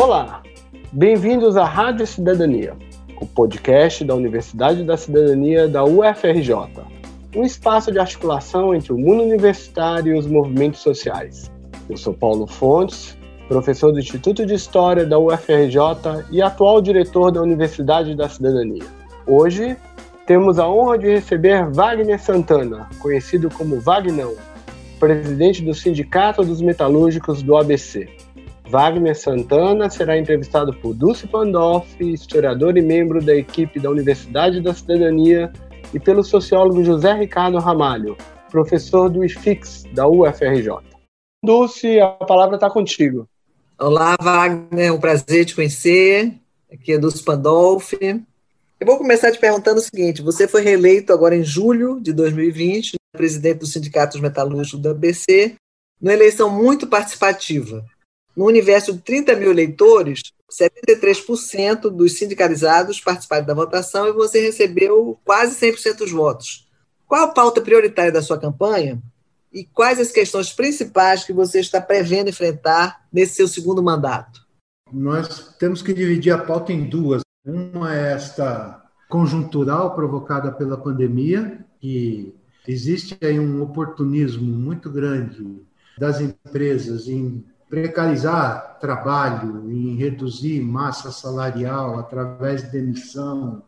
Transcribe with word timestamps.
Olá, 0.00 0.44
bem-vindos 0.92 1.56
à 1.56 1.64
Rádio 1.64 2.06
Cidadania, 2.06 2.76
o 3.20 3.26
podcast 3.26 4.04
da 4.04 4.14
Universidade 4.14 4.84
da 4.84 4.96
Cidadania 4.96 5.66
da 5.66 5.82
UFRJ, 5.82 6.52
um 7.34 7.42
espaço 7.42 7.90
de 7.90 7.98
articulação 7.98 8.72
entre 8.72 8.92
o 8.92 8.96
mundo 8.96 9.24
universitário 9.24 10.14
e 10.14 10.16
os 10.16 10.24
movimentos 10.24 10.82
sociais. 10.82 11.50
Eu 11.90 11.96
sou 11.96 12.14
Paulo 12.14 12.46
Fontes, 12.46 13.18
professor 13.48 13.90
do 13.90 13.98
Instituto 13.98 14.46
de 14.46 14.54
História 14.54 15.04
da 15.04 15.18
UFRJ 15.18 15.80
e 16.30 16.40
atual 16.40 16.80
diretor 16.80 17.32
da 17.32 17.42
Universidade 17.42 18.14
da 18.14 18.28
Cidadania. 18.28 18.86
Hoje 19.26 19.76
temos 20.26 20.60
a 20.60 20.68
honra 20.68 20.96
de 20.96 21.08
receber 21.08 21.68
Wagner 21.72 22.20
Santana, 22.20 22.88
conhecido 23.00 23.50
como 23.50 23.80
Vagnão, 23.80 24.36
presidente 25.00 25.60
do 25.60 25.74
Sindicato 25.74 26.44
dos 26.44 26.60
Metalúrgicos 26.60 27.42
do 27.42 27.56
ABC. 27.56 28.08
Wagner 28.68 29.16
Santana 29.16 29.88
será 29.88 30.18
entrevistado 30.18 30.74
por 30.74 30.92
Dulce 30.92 31.26
Pandolfi, 31.26 32.12
historiador 32.12 32.76
e 32.76 32.82
membro 32.82 33.24
da 33.24 33.34
equipe 33.34 33.80
da 33.80 33.90
Universidade 33.90 34.60
da 34.60 34.74
Cidadania, 34.74 35.50
e 35.94 35.98
pelo 35.98 36.22
sociólogo 36.22 36.84
José 36.84 37.14
Ricardo 37.14 37.58
Ramalho, 37.58 38.14
professor 38.50 39.08
do 39.08 39.24
IFIX 39.24 39.84
da 39.94 40.06
UFRJ. 40.06 40.68
Dulce, 41.42 41.98
a 41.98 42.08
palavra 42.08 42.56
está 42.56 42.68
contigo. 42.68 43.26
Olá, 43.78 44.16
Wagner, 44.20 44.88
é 44.88 44.92
um 44.92 45.00
prazer 45.00 45.46
te 45.46 45.54
conhecer. 45.54 46.34
Aqui 46.70 46.92
é 46.92 46.98
Dulce 46.98 47.24
Pandolfi. 47.24 48.22
Eu 48.78 48.86
vou 48.86 48.98
começar 48.98 49.32
te 49.32 49.38
perguntando 49.38 49.80
o 49.80 49.82
seguinte: 49.82 50.20
você 50.20 50.46
foi 50.46 50.60
reeleito 50.60 51.10
agora 51.10 51.34
em 51.34 51.42
julho 51.42 51.98
de 52.00 52.12
2020, 52.12 52.96
presidente 53.12 53.60
do 53.60 53.66
Sindicato 53.66 54.12
dos 54.12 54.20
Metalúrgicos 54.20 54.82
da 54.82 54.90
ABC, 54.90 55.54
numa 55.98 56.12
eleição 56.12 56.50
muito 56.50 56.86
participativa. 56.86 57.82
No 58.38 58.46
universo 58.46 58.92
de 58.92 59.00
30 59.00 59.34
mil 59.34 59.50
eleitores, 59.50 60.22
73% 60.48 61.90
dos 61.90 62.16
sindicalizados 62.16 63.00
participaram 63.00 63.44
da 63.44 63.52
votação 63.52 64.06
e 64.06 64.12
você 64.12 64.40
recebeu 64.40 65.18
quase 65.24 65.56
100% 65.56 65.96
dos 65.96 66.12
votos. 66.12 66.70
Qual 67.04 67.24
a 67.24 67.32
pauta 67.32 67.60
prioritária 67.60 68.12
da 68.12 68.22
sua 68.22 68.38
campanha 68.38 69.02
e 69.52 69.64
quais 69.64 69.98
as 69.98 70.12
questões 70.12 70.52
principais 70.52 71.24
que 71.24 71.32
você 71.32 71.58
está 71.58 71.80
prevendo 71.80 72.30
enfrentar 72.30 73.08
nesse 73.12 73.34
seu 73.34 73.48
segundo 73.48 73.82
mandato? 73.82 74.46
Nós 74.92 75.56
temos 75.58 75.82
que 75.82 75.92
dividir 75.92 76.32
a 76.32 76.38
pauta 76.38 76.72
em 76.72 76.88
duas. 76.88 77.22
Uma 77.44 77.92
é 77.92 78.12
esta 78.12 78.84
conjuntural 79.08 79.96
provocada 79.96 80.52
pela 80.52 80.76
pandemia, 80.76 81.58
que 81.80 82.32
existe 82.68 83.18
aí 83.20 83.40
um 83.40 83.60
oportunismo 83.60 84.46
muito 84.46 84.88
grande 84.88 85.60
das 85.98 86.20
empresas 86.20 87.08
em 87.08 87.44
precarizar 87.68 88.78
trabalho, 88.80 89.70
em 89.70 89.94
reduzir 89.96 90.60
massa 90.60 91.10
salarial 91.10 91.98
através 91.98 92.62
de 92.62 92.70
demissão. 92.70 93.62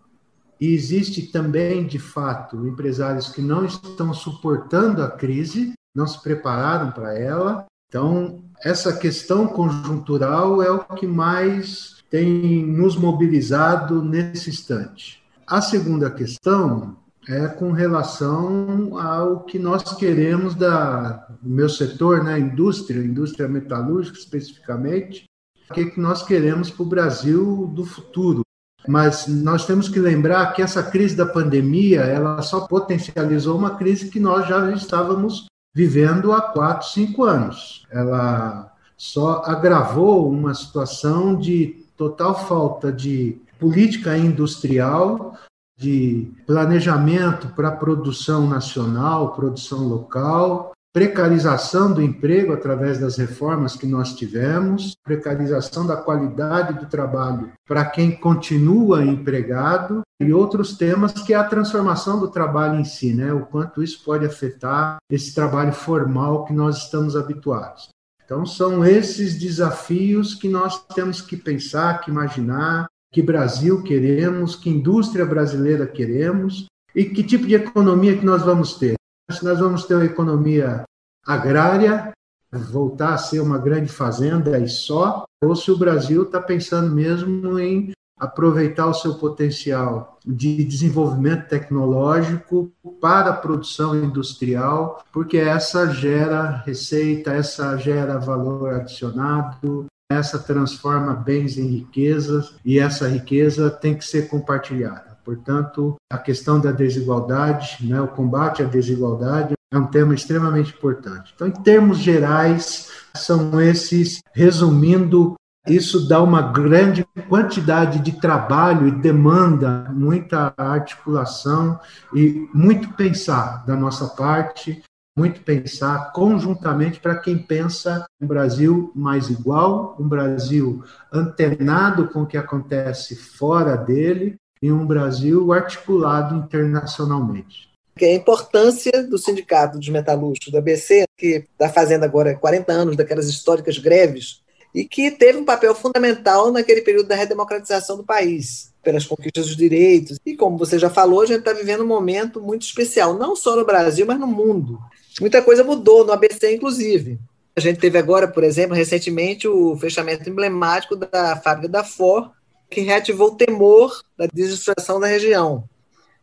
E 0.61 0.75
existe 0.75 1.23
também, 1.23 1.87
de 1.87 1.98
fato, 1.98 2.67
empresários 2.67 3.29
que 3.29 3.41
não 3.41 3.65
estão 3.65 4.12
suportando 4.12 5.03
a 5.03 5.11
crise, 5.11 5.73
não 5.95 6.07
se 6.07 6.23
prepararam 6.23 6.92
para 6.92 7.19
ela. 7.19 7.67
Então, 7.89 8.42
essa 8.62 8.92
questão 8.92 9.47
conjuntural 9.47 10.62
é 10.62 10.70
o 10.70 10.81
que 10.81 11.07
mais 11.07 11.97
tem 12.11 12.67
nos 12.67 12.97
mobilizado 12.97 14.03
nesse 14.03 14.51
instante. 14.51 15.23
A 15.47 15.61
segunda 15.61 16.11
questão 16.11 16.97
é 17.31 17.47
com 17.47 17.70
relação 17.70 18.98
ao 18.98 19.45
que 19.45 19.59
nós 19.59 19.95
queremos 19.95 20.55
da 20.55 21.28
do 21.41 21.48
meu 21.48 21.69
setor, 21.69 22.25
né, 22.25 22.39
indústria, 22.39 23.00
indústria 23.00 23.48
metalúrgica 23.48 24.19
especificamente, 24.19 25.25
o 25.70 25.75
que, 25.75 25.86
que 25.86 26.01
nós 26.01 26.23
queremos 26.23 26.70
para 26.70 26.83
o 26.83 26.89
Brasil 26.89 27.67
do 27.69 27.84
futuro. 27.84 28.42
Mas 28.86 29.27
nós 29.28 29.64
temos 29.64 29.89
que 29.89 30.01
lembrar 30.01 30.53
que 30.53 30.61
essa 30.61 30.83
crise 30.83 31.17
da 31.17 31.25
pandemia, 31.25 32.01
ela 32.01 32.42
só 32.42 32.67
potencializou 32.67 33.57
uma 33.57 33.77
crise 33.77 34.11
que 34.11 34.18
nós 34.18 34.48
já 34.48 34.70
estávamos 34.73 35.47
vivendo 35.74 36.33
há 36.33 36.41
quatro, 36.41 36.89
cinco 36.89 37.24
anos. 37.24 37.86
Ela 37.91 38.73
só 38.97 39.42
agravou 39.45 40.30
uma 40.30 40.52
situação 40.52 41.36
de 41.36 41.86
total 41.97 42.35
falta 42.47 42.91
de 42.91 43.41
política 43.58 44.17
industrial, 44.17 45.36
de 45.80 46.30
planejamento 46.46 47.48
para 47.57 47.70
produção 47.70 48.46
nacional, 48.46 49.33
produção 49.33 49.89
local, 49.89 50.73
precarização 50.92 51.92
do 51.92 52.02
emprego 52.02 52.52
através 52.52 52.98
das 52.98 53.17
reformas 53.17 53.77
que 53.77 53.86
nós 53.86 54.14
tivemos, 54.14 54.95
precarização 55.02 55.86
da 55.86 55.96
qualidade 55.96 56.79
do 56.79 56.86
trabalho 56.86 57.52
para 57.67 57.85
quem 57.86 58.11
continua 58.11 59.05
empregado 59.05 60.02
e 60.20 60.33
outros 60.33 60.77
temas 60.77 61.13
que 61.13 61.33
é 61.33 61.36
a 61.36 61.45
transformação 61.45 62.20
do 62.20 62.29
trabalho 62.29 62.79
em 62.79 62.85
si, 62.85 63.14
né? 63.14 63.33
O 63.33 63.47
quanto 63.47 63.83
isso 63.83 64.05
pode 64.05 64.27
afetar 64.27 64.98
esse 65.11 65.35
trabalho 65.35 65.73
formal 65.73 66.45
que 66.45 66.52
nós 66.52 66.85
estamos 66.85 67.17
habituados. 67.17 67.89
Então, 68.23 68.45
são 68.45 68.85
esses 68.85 69.39
desafios 69.39 70.35
que 70.35 70.48
nós 70.48 70.85
temos 70.95 71.20
que 71.23 71.36
pensar, 71.36 72.01
que 72.01 72.11
imaginar, 72.11 72.86
que 73.13 73.23
Brasil 73.23 73.83
queremos, 73.83 74.55
que 74.55 74.71
indústria 74.71 75.27
brasileira 75.27 75.87
queremos 75.87 76.67
e 76.95 77.05
que 77.05 77.23
tipo 77.23 77.47
de 77.47 77.55
economia 77.55 78.17
que 78.17 78.25
nós 78.25 78.43
vamos 78.43 78.75
ter. 78.75 78.95
Se 79.31 79.45
nós 79.45 79.59
vamos 79.59 79.85
ter 79.85 79.95
uma 79.95 80.05
economia 80.05 80.85
agrária, 81.27 82.13
voltar 82.53 83.15
a 83.15 83.19
ser 83.19 83.41
uma 83.41 83.59
grande 83.59 83.89
fazenda 83.89 84.59
e 84.59 84.69
só, 84.69 85.25
ou 85.43 85.55
se 85.55 85.71
o 85.71 85.79
Brasil 85.79 86.25
está 86.25 86.41
pensando 86.41 86.93
mesmo 86.93 87.59
em 87.59 87.93
aproveitar 88.19 88.87
o 88.87 88.95
seu 88.95 89.15
potencial 89.15 90.19
de 90.27 90.63
desenvolvimento 90.63 91.48
tecnológico 91.48 92.71
para 93.01 93.31
a 93.31 93.37
produção 93.37 93.97
industrial, 93.97 95.03
porque 95.11 95.39
essa 95.39 95.89
gera 95.89 96.63
receita, 96.67 97.33
essa 97.33 97.77
gera 97.79 98.19
valor 98.19 98.75
adicionado, 98.75 99.87
essa 100.11 100.39
transforma 100.39 101.15
bens 101.15 101.57
em 101.57 101.67
riquezas 101.69 102.55
e 102.65 102.81
essa 102.81 103.09
riqueza 103.09 103.71
tem 103.71 103.95
que 103.95 104.05
ser 104.05 104.29
compartilhada. 104.29 105.17
Portanto, 105.25 105.95
a 106.11 106.19
questão 106.19 106.59
da 106.59 106.73
desigualdade, 106.73 107.79
né, 107.83 108.01
o 108.01 108.09
combate 108.09 108.63
à 108.63 108.67
desigualdade 108.67 109.55
é 109.73 109.79
um 109.79 109.87
tema 109.87 110.13
extremamente 110.13 110.75
importante. 110.75 111.33
Então, 111.35 111.47
em 111.47 111.53
termos 111.53 111.98
gerais, 111.98 112.91
são 113.15 113.61
esses, 113.61 114.21
resumindo 114.35 115.37
isso 115.69 116.09
dá 116.09 116.23
uma 116.23 116.41
grande 116.41 117.07
quantidade 117.29 117.98
de 118.01 118.13
trabalho 118.13 118.89
e 118.89 118.91
demanda 118.91 119.87
muita 119.92 120.55
articulação 120.57 121.79
e 122.15 122.48
muito 122.55 122.89
pensar 122.95 123.65
da 123.67 123.77
nossa 123.77 124.07
parte, 124.09 124.83
muito 125.20 125.42
pensar 125.42 126.13
conjuntamente 126.13 126.98
para 126.98 127.19
quem 127.19 127.36
pensa 127.36 128.06
um 128.19 128.26
Brasil 128.26 128.91
mais 128.94 129.29
igual, 129.29 129.94
um 130.00 130.08
Brasil 130.08 130.82
antenado 131.12 132.08
com 132.08 132.23
o 132.23 132.26
que 132.26 132.38
acontece 132.38 133.14
fora 133.14 133.76
dele 133.76 134.37
e 134.62 134.73
um 134.73 134.87
Brasil 134.87 135.53
articulado 135.53 136.35
internacionalmente 136.35 137.69
que 137.99 138.06
a 138.06 138.14
importância 138.14 139.03
do 139.03 139.19
Sindicato 139.19 139.79
dos 139.79 139.91
Metalúrgicos, 139.91 140.50
da 140.50 140.59
ABC, 140.59 141.05
que 141.19 141.44
está 141.53 141.69
fazendo 141.69 142.03
agora 142.03 142.35
40 142.35 142.73
anos 142.73 142.97
daquelas 142.97 143.29
históricas 143.29 143.76
greves, 143.76 144.41
e 144.75 144.87
que 144.87 145.11
teve 145.11 145.38
um 145.38 145.44
papel 145.44 145.75
fundamental 145.75 146.50
naquele 146.50 146.81
período 146.81 147.09
da 147.09 147.14
redemocratização 147.14 147.99
do 147.99 148.05
país, 148.05 148.73
pelas 148.82 149.05
conquistas 149.05 149.49
dos 149.49 149.56
direitos. 149.56 150.19
E 150.25 150.35
como 150.35 150.56
você 150.56 150.79
já 150.79 150.88
falou, 150.88 151.20
a 151.20 151.26
gente 151.26 151.41
está 151.41 151.53
vivendo 151.53 151.82
um 151.82 151.87
momento 151.87 152.41
muito 152.41 152.62
especial, 152.62 153.14
não 153.19 153.37
só 153.37 153.55
no 153.55 153.67
Brasil, 153.67 154.06
mas 154.06 154.19
no 154.19 154.26
mundo. 154.26 154.79
Muita 155.19 155.43
coisa 155.43 155.65
mudou, 155.65 156.05
no 156.05 156.12
ABC, 156.12 156.55
inclusive. 156.55 157.19
A 157.56 157.61
gente 157.61 157.81
teve 157.81 157.99
agora, 157.99 158.29
por 158.29 158.44
exemplo, 158.44 158.76
recentemente, 158.76 159.49
o 159.49 159.77
fechamento 159.77 160.29
emblemático 160.29 160.95
da 160.95 161.37
fábrica 161.37 161.69
da 161.69 161.85
Ford, 161.85 162.31
que 162.69 162.81
reativou 162.81 163.29
o 163.29 163.37
temor 163.37 164.03
da 164.17 164.27
destruição 164.27 165.01
da 165.01 165.07
região. 165.07 165.69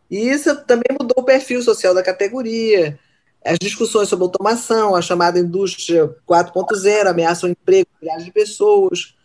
E 0.09 0.29
isso 0.29 0.55
também 0.65 0.97
mudou 0.99 1.15
o 1.17 1.25
perfil 1.25 1.61
social 1.61 1.93
da 1.93 2.01
categoria, 2.01 2.97
as 3.43 3.59
discussões 3.59 4.09
sobre 4.09 4.23
automação, 4.23 4.95
a 4.95 5.01
chamada 5.01 5.39
indústria 5.39 6.07
4.0, 6.27 7.07
ameaçam 7.07 7.49
o 7.49 7.51
emprego 7.51 7.89
milhares 8.01 8.25
de 8.25 8.31
pessoas. 8.31 9.15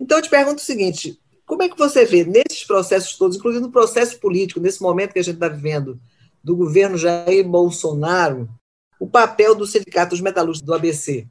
Então, 0.00 0.18
eu 0.18 0.22
te 0.22 0.30
pergunto 0.30 0.58
o 0.60 0.64
seguinte: 0.64 1.18
como 1.46 1.62
é 1.62 1.68
que 1.68 1.78
você 1.78 2.04
vê 2.04 2.24
nesses 2.24 2.64
processos 2.64 3.16
todos, 3.16 3.36
inclusive 3.36 3.64
no 3.64 3.72
processo 3.72 4.18
político, 4.18 4.60
nesse 4.60 4.82
momento 4.82 5.12
que 5.12 5.18
a 5.18 5.24
gente 5.24 5.34
está 5.34 5.48
vivendo, 5.48 5.98
do 6.42 6.56
governo 6.56 6.98
Jair 6.98 7.46
Bolsonaro, 7.46 8.48
o 9.02 9.06
papel 9.08 9.52
do 9.52 9.66
Sindicato 9.66 10.10
dos 10.10 10.20
Metalúrgicos 10.20 10.64
do 10.64 10.72
ABC? 10.72 11.26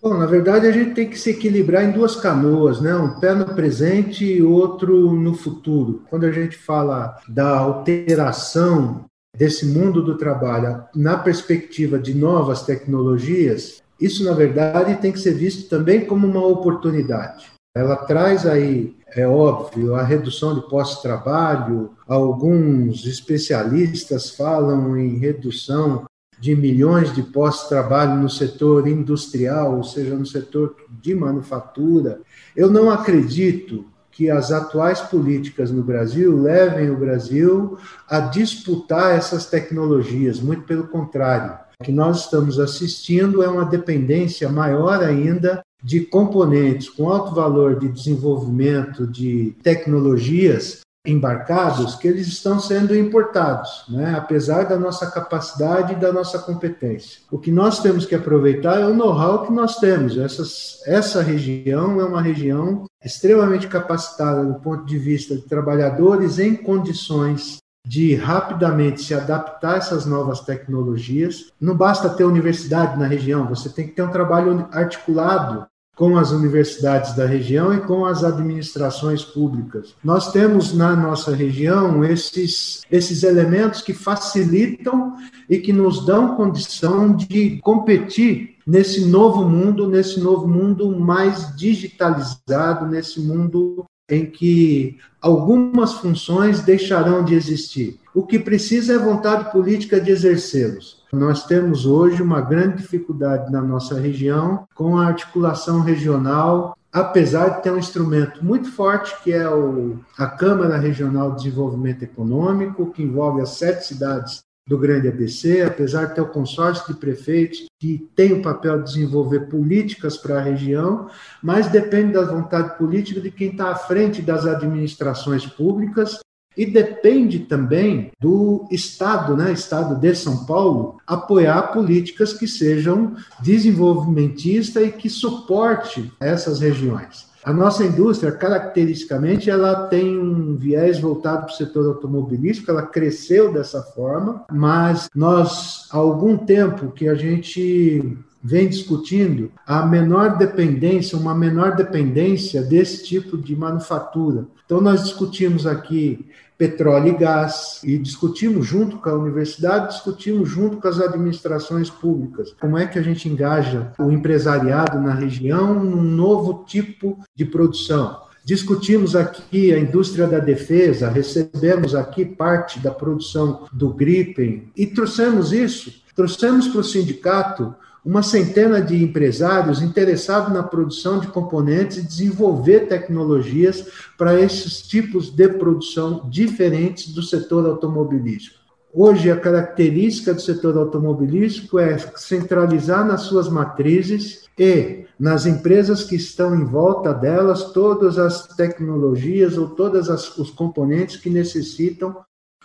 Bom, 0.00 0.16
na 0.16 0.24
verdade, 0.24 0.66
a 0.66 0.72
gente 0.72 0.94
tem 0.94 1.10
que 1.10 1.18
se 1.18 1.30
equilibrar 1.30 1.84
em 1.84 1.92
duas 1.92 2.16
canoas, 2.16 2.80
né? 2.80 2.94
Um 2.94 3.20
pé 3.20 3.34
no 3.34 3.44
presente 3.54 4.24
e 4.24 4.42
outro 4.42 5.12
no 5.12 5.34
futuro. 5.34 6.02
Quando 6.08 6.24
a 6.24 6.32
gente 6.32 6.56
fala 6.56 7.18
da 7.28 7.58
alteração 7.58 9.04
desse 9.36 9.66
mundo 9.66 10.02
do 10.02 10.16
trabalho 10.16 10.82
na 10.94 11.18
perspectiva 11.18 11.98
de 11.98 12.14
novas 12.14 12.62
tecnologias, 12.62 13.82
isso, 14.00 14.24
na 14.24 14.32
verdade, 14.32 14.96
tem 14.96 15.12
que 15.12 15.20
ser 15.20 15.34
visto 15.34 15.68
também 15.68 16.06
como 16.06 16.26
uma 16.26 16.46
oportunidade. 16.46 17.50
Ela 17.76 17.96
traz 17.96 18.46
aí, 18.46 18.96
é 19.14 19.26
óbvio, 19.26 19.94
a 19.94 20.02
redução 20.02 20.54
de 20.54 20.66
pós-trabalho. 20.70 21.90
Alguns 22.06 23.04
especialistas 23.04 24.30
falam 24.30 24.96
em 24.96 25.18
redução 25.18 26.07
de 26.40 26.54
milhões 26.54 27.14
de 27.14 27.22
pós-trabalho 27.22 28.16
no 28.16 28.30
setor 28.30 28.86
industrial, 28.86 29.76
ou 29.76 29.84
seja, 29.84 30.14
no 30.14 30.26
setor 30.26 30.76
de 31.02 31.14
manufatura. 31.14 32.20
Eu 32.56 32.70
não 32.70 32.90
acredito 32.90 33.84
que 34.10 34.28
as 34.30 34.50
atuais 34.50 35.00
políticas 35.00 35.70
no 35.70 35.82
Brasil 35.82 36.36
levem 36.36 36.90
o 36.90 36.98
Brasil 36.98 37.78
a 38.08 38.18
disputar 38.18 39.16
essas 39.16 39.46
tecnologias, 39.46 40.40
muito 40.40 40.62
pelo 40.62 40.88
contrário. 40.88 41.56
O 41.80 41.84
que 41.84 41.92
nós 41.92 42.24
estamos 42.24 42.58
assistindo 42.58 43.42
é 43.42 43.48
uma 43.48 43.64
dependência 43.64 44.48
maior 44.48 45.02
ainda 45.02 45.62
de 45.82 46.00
componentes 46.00 46.88
com 46.88 47.08
alto 47.08 47.32
valor 47.32 47.78
de 47.78 47.88
desenvolvimento 47.88 49.06
de 49.06 49.56
tecnologias 49.62 50.80
embarcados 51.06 51.94
que 51.94 52.06
eles 52.06 52.26
estão 52.26 52.60
sendo 52.60 52.94
importados, 52.94 53.84
né? 53.88 54.14
apesar 54.16 54.64
da 54.64 54.78
nossa 54.78 55.10
capacidade 55.10 55.92
e 55.92 55.96
da 55.96 56.12
nossa 56.12 56.38
competência. 56.38 57.20
O 57.30 57.38
que 57.38 57.50
nós 57.50 57.80
temos 57.80 58.04
que 58.04 58.14
aproveitar 58.14 58.80
é 58.80 58.86
o 58.86 58.94
know-how 58.94 59.46
que 59.46 59.52
nós 59.52 59.76
temos. 59.76 60.18
Essas, 60.18 60.82
essa 60.86 61.22
região 61.22 62.00
é 62.00 62.04
uma 62.04 62.20
região 62.20 62.84
extremamente 63.02 63.68
capacitada 63.68 64.44
do 64.44 64.60
ponto 64.60 64.84
de 64.84 64.98
vista 64.98 65.34
de 65.34 65.42
trabalhadores 65.42 66.38
em 66.38 66.54
condições 66.54 67.58
de 67.86 68.14
rapidamente 68.14 69.02
se 69.02 69.14
adaptar 69.14 69.74
a 69.74 69.76
essas 69.78 70.04
novas 70.04 70.40
tecnologias. 70.40 71.52
Não 71.58 71.74
basta 71.74 72.10
ter 72.10 72.24
universidade 72.24 72.98
na 72.98 73.06
região, 73.06 73.46
você 73.46 73.70
tem 73.70 73.86
que 73.86 73.94
ter 73.94 74.02
um 74.02 74.10
trabalho 74.10 74.68
articulado 74.72 75.66
com 75.98 76.16
as 76.16 76.30
universidades 76.30 77.16
da 77.16 77.26
região 77.26 77.74
e 77.74 77.80
com 77.80 78.06
as 78.06 78.22
administrações 78.22 79.24
públicas. 79.24 79.96
Nós 80.02 80.30
temos 80.30 80.72
na 80.72 80.94
nossa 80.94 81.34
região 81.34 82.04
esses, 82.04 82.82
esses 82.88 83.24
elementos 83.24 83.82
que 83.82 83.92
facilitam 83.92 85.16
e 85.50 85.58
que 85.58 85.72
nos 85.72 86.06
dão 86.06 86.36
condição 86.36 87.16
de 87.16 87.58
competir 87.62 88.54
nesse 88.64 89.06
novo 89.06 89.44
mundo, 89.44 89.88
nesse 89.88 90.20
novo 90.20 90.46
mundo 90.46 90.96
mais 90.96 91.56
digitalizado, 91.56 92.86
nesse 92.86 93.20
mundo 93.20 93.84
em 94.08 94.24
que 94.24 94.98
algumas 95.20 95.94
funções 95.94 96.60
deixarão 96.60 97.24
de 97.24 97.34
existir. 97.34 97.98
O 98.14 98.22
que 98.22 98.38
precisa 98.38 98.94
é 98.94 98.98
vontade 98.98 99.50
política 99.50 100.00
de 100.00 100.12
exercê-los. 100.12 100.97
Nós 101.12 101.46
temos 101.46 101.86
hoje 101.86 102.22
uma 102.22 102.40
grande 102.40 102.82
dificuldade 102.82 103.50
na 103.50 103.62
nossa 103.62 103.98
região 103.98 104.66
com 104.74 104.98
a 104.98 105.06
articulação 105.06 105.80
regional, 105.80 106.76
apesar 106.92 107.48
de 107.48 107.62
ter 107.62 107.70
um 107.70 107.78
instrumento 107.78 108.44
muito 108.44 108.70
forte, 108.70 109.16
que 109.22 109.32
é 109.32 109.48
o, 109.48 109.98
a 110.18 110.26
Câmara 110.26 110.76
Regional 110.76 111.30
de 111.30 111.44
Desenvolvimento 111.44 112.02
Econômico, 112.02 112.90
que 112.92 113.02
envolve 113.02 113.40
as 113.40 113.50
sete 113.50 113.86
cidades 113.86 114.42
do 114.66 114.76
Grande 114.76 115.08
ABC, 115.08 115.62
apesar 115.62 116.06
de 116.06 116.14
ter 116.14 116.20
o 116.20 116.28
consórcio 116.28 116.92
de 116.92 117.00
prefeitos 117.00 117.64
que 117.80 118.06
tem 118.14 118.34
o 118.34 118.42
papel 118.42 118.82
de 118.82 118.92
desenvolver 118.92 119.48
políticas 119.48 120.18
para 120.18 120.38
a 120.38 120.42
região, 120.42 121.08
mas 121.42 121.68
depende 121.68 122.12
da 122.12 122.24
vontade 122.26 122.76
política 122.76 123.18
de 123.18 123.30
quem 123.30 123.52
está 123.52 123.70
à 123.70 123.74
frente 123.74 124.20
das 124.20 124.44
administrações 124.44 125.46
públicas 125.46 126.20
e 126.58 126.66
depende 126.66 127.38
também 127.38 128.10
do 128.20 128.66
Estado, 128.68 129.36
né, 129.36 129.52
Estado 129.52 129.94
de 129.94 130.12
São 130.16 130.44
Paulo, 130.44 130.98
apoiar 131.06 131.72
políticas 131.72 132.32
que 132.32 132.48
sejam 132.48 133.14
desenvolvimentistas 133.40 134.82
e 134.82 134.90
que 134.90 135.08
suporte 135.08 136.12
essas 136.18 136.58
regiões. 136.58 137.28
A 137.44 137.52
nossa 137.52 137.84
indústria, 137.84 138.32
caracteristicamente, 138.32 139.48
ela 139.48 139.86
tem 139.86 140.18
um 140.18 140.56
viés 140.56 140.98
voltado 140.98 141.46
para 141.46 141.54
o 141.54 141.56
setor 141.56 141.86
automobilístico, 141.86 142.70
ela 142.70 142.82
cresceu 142.82 143.52
dessa 143.52 143.80
forma, 143.80 144.44
mas 144.52 145.08
nós, 145.14 145.86
há 145.92 145.96
algum 145.96 146.36
tempo 146.36 146.90
que 146.90 147.08
a 147.08 147.14
gente 147.14 148.18
vem 148.48 148.66
discutindo 148.66 149.52
a 149.66 149.84
menor 149.84 150.38
dependência, 150.38 151.18
uma 151.18 151.34
menor 151.34 151.76
dependência 151.76 152.62
desse 152.62 153.04
tipo 153.04 153.36
de 153.36 153.54
manufatura. 153.54 154.46
Então, 154.64 154.80
nós 154.80 155.04
discutimos 155.04 155.66
aqui 155.66 156.24
petróleo 156.56 157.08
e 157.08 157.16
gás, 157.16 157.80
e 157.84 157.98
discutimos 157.98 158.66
junto 158.66 158.96
com 158.96 159.10
a 159.10 159.14
universidade, 159.14 159.94
discutimos 159.94 160.48
junto 160.48 160.78
com 160.78 160.88
as 160.88 160.98
administrações 160.98 161.88
públicas 161.88 162.52
como 162.58 162.76
é 162.76 162.84
que 162.84 162.98
a 162.98 163.02
gente 163.02 163.28
engaja 163.28 163.92
o 163.96 164.10
empresariado 164.10 164.98
na 164.98 165.14
região 165.14 165.72
num 165.72 166.02
novo 166.02 166.64
tipo 166.66 167.16
de 167.36 167.44
produção. 167.44 168.22
Discutimos 168.44 169.14
aqui 169.14 169.72
a 169.72 169.78
indústria 169.78 170.26
da 170.26 170.38
defesa, 170.38 171.10
recebemos 171.10 171.94
aqui 171.94 172.24
parte 172.24 172.80
da 172.80 172.90
produção 172.90 173.68
do 173.72 173.90
Gripen 173.90 174.72
e 174.74 174.86
trouxemos 174.86 175.52
isso, 175.52 176.02
trouxemos 176.16 176.66
para 176.66 176.80
o 176.80 176.84
sindicato 176.84 177.74
uma 178.08 178.22
centena 178.22 178.80
de 178.80 179.04
empresários 179.04 179.82
interessados 179.82 180.50
na 180.50 180.62
produção 180.62 181.20
de 181.20 181.26
componentes 181.26 181.98
e 181.98 182.02
desenvolver 182.02 182.88
tecnologias 182.88 183.84
para 184.16 184.40
esses 184.40 184.80
tipos 184.80 185.28
de 185.28 185.46
produção 185.46 186.26
diferentes 186.30 187.12
do 187.12 187.22
setor 187.22 187.66
automobilístico. 187.66 188.56
Hoje, 188.94 189.30
a 189.30 189.36
característica 189.38 190.32
do 190.32 190.40
setor 190.40 190.78
automobilístico 190.78 191.78
é 191.78 191.98
centralizar 192.16 193.06
nas 193.06 193.24
suas 193.24 193.46
matrizes 193.46 194.44
e 194.58 195.04
nas 195.20 195.44
empresas 195.44 196.02
que 196.02 196.16
estão 196.16 196.56
em 196.56 196.64
volta 196.64 197.12
delas 197.12 197.72
todas 197.72 198.18
as 198.18 198.46
tecnologias 198.56 199.58
ou 199.58 199.68
todos 199.68 200.08
os 200.38 200.50
componentes 200.50 201.18
que 201.18 201.28
necessitam 201.28 202.16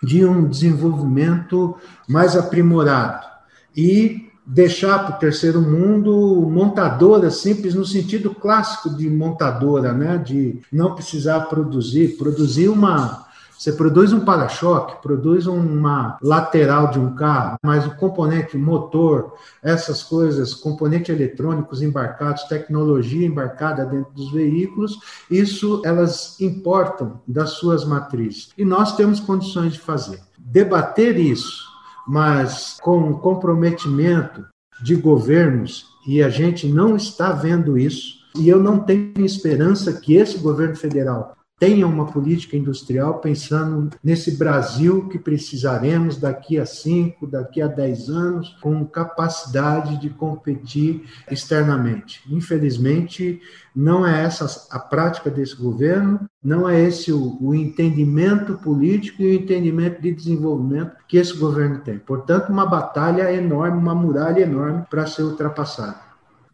de 0.02 0.24
um 0.24 0.48
desenvolvimento 0.48 1.76
mais 2.08 2.38
aprimorado. 2.38 3.28
E 3.76 4.23
deixar 4.46 5.00
para 5.00 5.16
o 5.16 5.20
terceiro 5.20 5.62
mundo 5.62 6.48
montadora 6.50 7.30
simples 7.30 7.74
no 7.74 7.86
sentido 7.86 8.34
clássico 8.34 8.90
de 8.90 9.10
montadora, 9.10 9.94
né? 9.94 10.18
De 10.18 10.60
não 10.72 10.94
precisar 10.94 11.42
produzir, 11.42 12.18
produzir 12.18 12.68
uma 12.68 13.24
você 13.64 13.72
produz 13.72 14.12
um 14.12 14.20
para-choque, 14.20 15.02
produz 15.02 15.48
uma 15.48 16.18
lateral 16.22 16.92
de 16.92 17.00
um 17.00 17.16
carro, 17.16 17.58
mas 17.64 17.86
o 17.86 17.96
componente 17.96 18.58
motor, 18.58 19.36
essas 19.62 20.04
coisas, 20.04 20.54
componentes 20.54 21.16
eletrônicos 21.16 21.82
embarcados, 21.82 22.44
tecnologia 22.44 23.26
embarcada 23.26 23.86
dentro 23.86 24.12
dos 24.12 24.34
veículos, 24.34 25.00
isso 25.32 25.82
elas 25.86 26.38
importam 26.42 27.22
das 27.26 27.52
suas 27.52 27.86
matrizes. 27.86 28.50
E 28.58 28.66
nós 28.66 28.98
temos 28.98 29.22
condições 29.22 29.72
de 29.72 29.80
fazer. 29.80 30.20
Debater 30.38 31.18
isso 31.18 31.73
mas 32.08 32.78
com 32.82 33.14
comprometimento 33.14 34.46
de 34.82 34.96
governos, 34.96 35.86
e 36.06 36.22
a 36.22 36.30
gente 36.30 36.68
não 36.68 36.96
está 36.96 37.32
vendo 37.32 37.78
isso, 37.78 38.24
e 38.36 38.50
eu 38.50 38.62
não 38.62 38.80
tenho 38.80 39.14
esperança 39.26 39.94
que 39.94 40.16
esse 40.16 40.38
governo 40.38 40.76
federal 40.76 41.36
tenha 41.64 41.88
uma 41.88 42.08
política 42.08 42.58
industrial 42.58 43.20
pensando 43.20 43.90
nesse 44.04 44.32
Brasil 44.32 45.08
que 45.08 45.18
precisaremos 45.18 46.18
daqui 46.18 46.60
a 46.60 46.66
cinco, 46.66 47.26
daqui 47.26 47.62
a 47.62 47.68
dez 47.68 48.10
anos, 48.10 48.58
com 48.62 48.86
capacidade 48.86 49.98
de 49.98 50.10
competir 50.10 51.06
externamente. 51.32 52.22
Infelizmente, 52.30 53.40
não 53.74 54.06
é 54.06 54.26
essa 54.26 54.68
a 54.72 54.78
prática 54.78 55.30
desse 55.30 55.56
governo, 55.56 56.20
não 56.44 56.68
é 56.68 56.82
esse 56.82 57.14
o, 57.14 57.38
o 57.40 57.56
entendimento 57.56 58.56
político 58.56 59.22
e 59.22 59.28
o 59.28 59.34
entendimento 59.34 60.02
de 60.02 60.12
desenvolvimento 60.12 60.98
que 61.08 61.16
esse 61.16 61.38
governo 61.38 61.80
tem. 61.80 61.98
Portanto, 61.98 62.50
uma 62.50 62.66
batalha 62.66 63.34
enorme, 63.34 63.78
uma 63.78 63.96
muralha 63.96 64.42
enorme 64.42 64.84
para 64.90 65.08
ser 65.08 65.24
ultrapassada. 65.24 65.96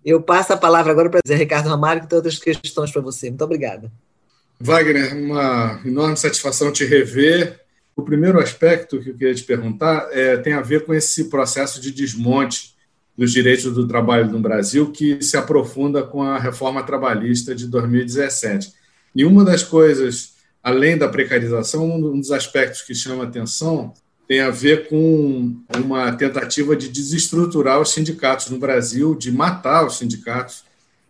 Eu 0.05 0.21
passo 0.21 0.53
a 0.53 0.57
palavra 0.57 0.91
agora 0.91 1.09
para 1.09 1.21
Zé 1.27 1.35
Ricardo 1.35 1.67
Ramalho, 1.67 2.01
que 2.01 2.07
tem 2.07 2.15
outras 2.15 2.37
questões 2.37 2.91
para 2.91 3.01
você. 3.01 3.29
Muito 3.29 3.43
obrigada. 3.43 3.91
Wagner, 4.61 5.15
uma 5.15 5.79
enorme 5.85 6.17
satisfação 6.17 6.71
te 6.71 6.83
rever. 6.83 7.59
O 7.95 8.01
primeiro 8.01 8.39
aspecto 8.39 8.99
que 8.99 9.09
eu 9.09 9.15
queria 9.15 9.33
te 9.33 9.43
perguntar 9.43 10.09
é, 10.11 10.35
tem 10.37 10.53
a 10.53 10.61
ver 10.61 10.85
com 10.85 10.93
esse 10.93 11.25
processo 11.25 11.79
de 11.79 11.91
desmonte 11.91 12.75
dos 13.17 13.31
direitos 13.31 13.73
do 13.73 13.87
trabalho 13.87 14.29
no 14.29 14.39
Brasil, 14.39 14.91
que 14.91 15.21
se 15.21 15.37
aprofunda 15.37 16.03
com 16.03 16.21
a 16.21 16.37
reforma 16.37 16.83
trabalhista 16.83 17.55
de 17.55 17.67
2017. 17.67 18.73
E 19.15 19.25
uma 19.25 19.43
das 19.43 19.63
coisas, 19.63 20.33
além 20.61 20.97
da 20.97 21.07
precarização, 21.07 21.89
um 21.89 22.19
dos 22.19 22.31
aspectos 22.31 22.81
que 22.81 22.93
chama 22.93 23.23
atenção 23.23 23.93
tem 24.27 24.41
a 24.41 24.51
ver 24.51 24.87
com 24.87 25.55
uma 25.83 26.11
tentativa 26.11 26.75
de 26.75 26.87
desestruturar 26.87 27.81
os 27.81 27.91
sindicatos 27.91 28.49
no 28.49 28.59
Brasil, 28.59 29.15
de 29.15 29.31
matar 29.31 29.87
os 29.87 29.97
sindicatos 29.97 30.63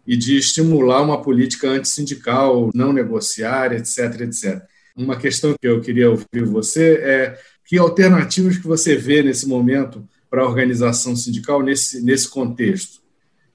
e 0.10 0.18
de 0.18 0.36
estimular 0.36 1.04
uma 1.04 1.22
política 1.22 1.70
antissindical, 1.70 2.72
não 2.74 2.92
negociar, 2.92 3.72
etc, 3.74 4.22
etc. 4.22 4.60
Uma 4.98 5.16
questão 5.16 5.54
que 5.54 5.68
eu 5.68 5.80
queria 5.82 6.10
ouvir 6.10 6.44
você 6.46 6.96
é 6.96 7.40
que 7.64 7.78
alternativas 7.78 8.58
que 8.58 8.66
você 8.66 8.96
vê 8.96 9.22
nesse 9.22 9.48
momento 9.48 10.04
para 10.28 10.42
a 10.42 10.48
organização 10.48 11.16
sindical 11.16 11.62
nesse, 11.62 12.04
nesse 12.04 12.28
contexto? 12.28 13.02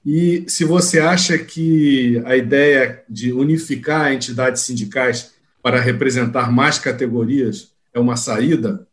E 0.05 0.45
se 0.47 0.63
você 0.63 0.99
acha 0.99 1.37
que 1.37 2.23
a 2.23 2.37
ideia 2.37 3.03
de 3.09 3.33
unificar 3.33 4.13
entidades 4.13 4.61
sindicais 4.61 5.33
para 5.61 5.81
representar 5.81 6.49
mais 6.53 6.79
categorias 6.79 7.73
é 7.93 7.99
uma 7.99 8.15
saída? 8.15 8.87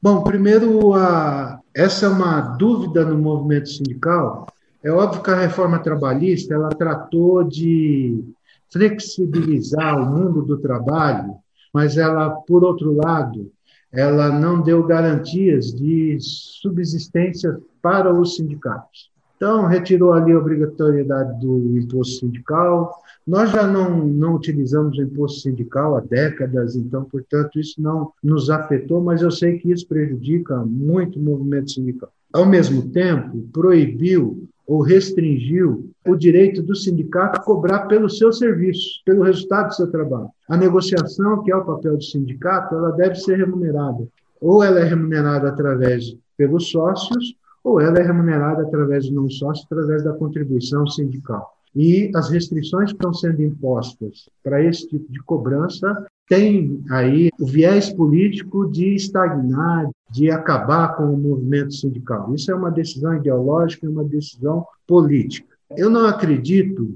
Bom, 0.00 0.22
primeiro, 0.22 0.94
a, 0.94 1.60
essa 1.74 2.06
é 2.06 2.08
uma 2.08 2.40
dúvida 2.40 3.04
no 3.04 3.18
movimento 3.18 3.68
sindical. 3.68 4.46
É 4.82 4.90
óbvio 4.90 5.22
que 5.22 5.30
a 5.30 5.36
reforma 5.36 5.78
trabalhista 5.78 6.54
ela 6.54 6.70
tratou 6.70 7.44
de 7.44 8.24
flexibilizar 8.72 10.00
o 10.00 10.06
mundo 10.06 10.42
do 10.42 10.56
trabalho, 10.58 11.34
mas 11.72 11.98
ela, 11.98 12.30
por 12.30 12.64
outro 12.64 12.94
lado, 12.94 13.50
ela 13.92 14.30
não 14.30 14.62
deu 14.62 14.82
garantias 14.86 15.74
de 15.74 16.16
subsistência 16.20 17.58
para 17.82 18.14
os 18.14 18.36
sindicatos. 18.36 19.10
Então, 19.36 19.66
retirou 19.66 20.12
ali 20.12 20.32
a 20.32 20.38
obrigatoriedade 20.38 21.40
do 21.40 21.78
imposto 21.78 22.20
sindical. 22.20 22.94
Nós 23.26 23.50
já 23.50 23.66
não, 23.66 24.06
não 24.06 24.34
utilizamos 24.34 24.98
o 24.98 25.02
imposto 25.02 25.40
sindical 25.40 25.96
há 25.96 26.00
décadas, 26.00 26.76
então, 26.76 27.04
portanto, 27.04 27.58
isso 27.58 27.80
não 27.80 28.12
nos 28.22 28.50
afetou, 28.50 29.02
mas 29.02 29.22
eu 29.22 29.30
sei 29.30 29.58
que 29.58 29.72
isso 29.72 29.86
prejudica 29.86 30.56
muito 30.58 31.18
o 31.18 31.22
movimento 31.22 31.70
sindical. 31.70 32.10
Ao 32.32 32.46
mesmo 32.46 32.90
tempo, 32.90 33.42
proibiu 33.52 34.46
ou 34.70 34.82
restringiu 34.82 35.90
o 36.06 36.14
direito 36.14 36.62
do 36.62 36.76
sindicato 36.76 37.40
a 37.40 37.42
cobrar 37.42 37.88
pelo 37.88 38.08
seu 38.08 38.32
serviço, 38.32 39.02
pelo 39.04 39.24
resultado 39.24 39.66
do 39.66 39.74
seu 39.74 39.90
trabalho. 39.90 40.28
A 40.48 40.56
negociação, 40.56 41.42
que 41.42 41.50
é 41.50 41.56
o 41.56 41.64
papel 41.64 41.96
do 41.96 42.04
sindicato, 42.04 42.76
ela 42.76 42.92
deve 42.92 43.16
ser 43.16 43.36
remunerada. 43.36 44.06
Ou 44.40 44.62
ela 44.62 44.78
é 44.78 44.84
remunerada 44.84 45.48
através 45.48 46.16
pelos 46.36 46.70
sócios, 46.70 47.34
ou 47.64 47.80
ela 47.80 47.98
é 47.98 48.02
remunerada 48.02 48.62
através 48.62 49.08
do 49.08 49.14
não 49.16 49.28
sócio, 49.28 49.66
através 49.68 50.04
da 50.04 50.12
contribuição 50.12 50.86
sindical. 50.86 51.52
E 51.74 52.08
as 52.14 52.30
restrições 52.30 52.92
que 52.92 52.96
estão 52.96 53.12
sendo 53.12 53.42
impostas 53.42 54.30
para 54.40 54.62
esse 54.62 54.86
tipo 54.86 55.10
de 55.10 55.18
cobrança 55.24 56.06
têm 56.30 56.84
aí 56.88 57.28
o 57.40 57.44
viés 57.44 57.92
político 57.92 58.70
de 58.70 58.94
estagnar, 58.94 59.90
de 60.08 60.30
acabar 60.30 60.96
com 60.96 61.12
o 61.12 61.18
movimento 61.18 61.74
sindical. 61.74 62.32
Isso 62.32 62.52
é 62.52 62.54
uma 62.54 62.70
decisão 62.70 63.16
ideológica, 63.16 63.84
é 63.84 63.90
uma 63.90 64.04
decisão 64.04 64.64
política. 64.86 65.48
Eu 65.76 65.90
não 65.90 66.06
acredito 66.06 66.94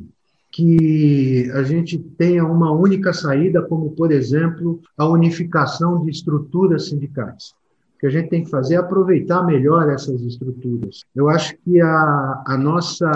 que 0.53 1.51
a 1.53 1.65
gente 1.65 1.99
tenha 1.99 2.45
uma 2.45 2.71
única 2.71 3.13
saída, 3.13 3.61
como, 3.61 3.91
por 3.91 4.13
exemplo, 4.13 4.81
a 4.97 5.05
unificação 5.09 6.05
de 6.05 6.13
estruturas 6.13 6.89
sindicais 6.89 7.53
que 7.99 8.07
a 8.07 8.11
gente 8.11 8.29
tem 8.29 8.45
que 8.45 8.51
fazer 8.51 8.75
é 8.75 8.79
aproveitar 8.79 9.43
melhor 9.43 9.89
essas 9.89 10.21
estruturas. 10.21 11.05
Eu 11.15 11.31
acho 11.31 11.57
que 11.65 11.81
a, 11.81 12.43
a 12.47 12.59
nossa 12.59 13.11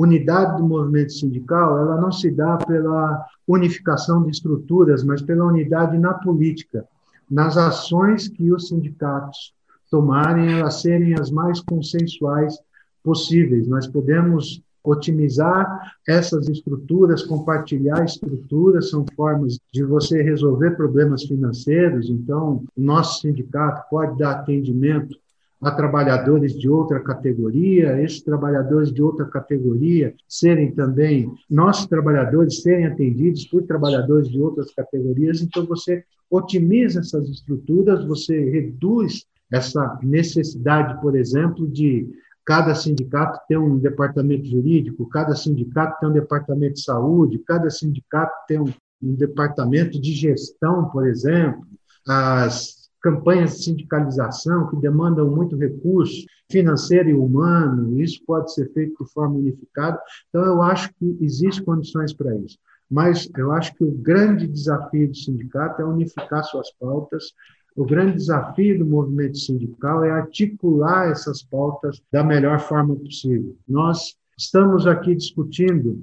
unidade 0.00 0.56
do 0.56 0.66
movimento 0.66 1.12
sindical 1.12 1.78
ela 1.78 2.00
não 2.00 2.10
se 2.10 2.30
dá 2.30 2.56
pela 2.56 3.24
unificação 3.46 4.22
de 4.22 4.30
estruturas, 4.30 5.04
mas 5.04 5.20
pela 5.20 5.44
unidade 5.44 5.98
na 5.98 6.14
política, 6.14 6.86
nas 7.30 7.56
ações 7.56 8.28
que 8.28 8.52
os 8.52 8.68
sindicatos 8.68 9.52
tomarem, 9.90 10.52
elas 10.52 10.80
serem 10.80 11.14
as 11.14 11.30
mais 11.30 11.60
consensuais 11.60 12.58
possíveis. 13.02 13.66
Nós 13.68 13.86
podemos 13.86 14.62
otimizar 14.82 15.92
essas 16.08 16.48
estruturas, 16.48 17.22
compartilhar 17.22 18.04
estruturas, 18.04 18.88
são 18.90 19.04
formas 19.14 19.58
de 19.72 19.84
você 19.84 20.22
resolver 20.22 20.70
problemas 20.72 21.24
financeiros. 21.24 22.08
Então, 22.08 22.64
o 22.74 22.80
nosso 22.80 23.20
sindicato 23.20 23.88
pode 23.90 24.18
dar 24.18 24.32
atendimento 24.32 25.18
a 25.60 25.70
trabalhadores 25.70 26.58
de 26.58 26.68
outra 26.68 27.00
categoria, 27.00 28.00
esses 28.02 28.22
trabalhadores 28.22 28.92
de 28.92 29.02
outra 29.02 29.26
categoria 29.26 30.14
serem 30.26 30.72
também, 30.72 31.30
nossos 31.50 31.86
trabalhadores 31.86 32.62
serem 32.62 32.86
atendidos 32.86 33.46
por 33.46 33.62
trabalhadores 33.64 34.28
de 34.28 34.40
outras 34.40 34.72
categorias, 34.72 35.42
então 35.42 35.66
você 35.66 36.02
otimiza 36.30 37.00
essas 37.00 37.28
estruturas, 37.28 38.04
você 38.04 38.50
reduz 38.50 39.26
essa 39.52 39.98
necessidade, 40.02 41.00
por 41.00 41.16
exemplo, 41.16 41.68
de 41.68 42.08
Cada 42.50 42.74
sindicato 42.74 43.38
tem 43.46 43.56
um 43.56 43.78
departamento 43.78 44.44
jurídico, 44.44 45.08
cada 45.08 45.36
sindicato 45.36 46.00
tem 46.00 46.08
um 46.08 46.12
departamento 46.12 46.74
de 46.74 46.82
saúde, 46.82 47.38
cada 47.46 47.70
sindicato 47.70 48.32
tem 48.48 48.58
um, 48.58 48.72
um 49.00 49.14
departamento 49.14 50.00
de 50.00 50.12
gestão, 50.12 50.88
por 50.90 51.06
exemplo. 51.06 51.64
As 52.08 52.79
campanhas 53.00 53.56
de 53.56 53.64
sindicalização 53.64 54.68
que 54.68 54.76
demandam 54.76 55.28
muito 55.28 55.56
recurso 55.56 56.24
financeiro 56.50 57.08
e 57.08 57.14
humano, 57.14 58.00
isso 58.00 58.20
pode 58.26 58.52
ser 58.52 58.70
feito 58.72 59.04
de 59.04 59.12
forma 59.12 59.36
unificada. 59.36 60.00
Então, 60.28 60.44
eu 60.44 60.62
acho 60.62 60.92
que 60.94 61.18
existem 61.20 61.64
condições 61.64 62.12
para 62.12 62.36
isso. 62.36 62.58
Mas 62.90 63.30
eu 63.36 63.52
acho 63.52 63.74
que 63.74 63.84
o 63.84 63.92
grande 63.92 64.46
desafio 64.46 65.08
do 65.08 65.16
sindicato 65.16 65.80
é 65.80 65.84
unificar 65.84 66.42
suas 66.44 66.72
pautas, 66.72 67.32
o 67.76 67.84
grande 67.84 68.16
desafio 68.16 68.78
do 68.78 68.84
movimento 68.84 69.38
sindical 69.38 70.04
é 70.04 70.10
articular 70.10 71.08
essas 71.08 71.42
pautas 71.42 72.02
da 72.12 72.24
melhor 72.24 72.58
forma 72.58 72.96
possível. 72.96 73.56
Nós 73.66 74.16
estamos 74.36 74.86
aqui 74.86 75.14
discutindo 75.14 76.02